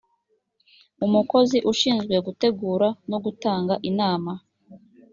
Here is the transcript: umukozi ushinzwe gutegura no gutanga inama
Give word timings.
umukozi 1.05 1.57
ushinzwe 1.71 2.15
gutegura 2.25 2.87
no 3.09 3.17
gutanga 3.25 3.73
inama 3.89 4.31